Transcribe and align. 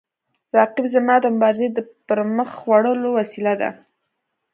رقیب 0.55 0.85
زما 0.93 1.15
د 1.21 1.25
مبارزې 1.35 1.67
د 1.71 1.77
پرمخ 2.07 2.49
وړلو 2.69 3.09
وسیله 3.19 3.53
ده 3.61 3.69